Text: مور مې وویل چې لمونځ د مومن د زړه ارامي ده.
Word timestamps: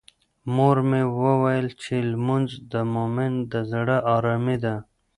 مور 0.55 0.77
مې 0.89 1.01
وویل 1.25 1.67
چې 1.81 1.95
لمونځ 2.11 2.49
د 2.71 2.73
مومن 2.93 3.33
د 3.51 3.53
زړه 3.71 3.97
ارامي 4.15 4.57
ده. 4.63 4.75